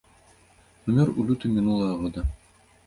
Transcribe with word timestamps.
Памёр 0.87 1.07
у 1.19 1.27
лютым 1.29 1.55
мінулага 1.59 1.93
года. 2.03 2.27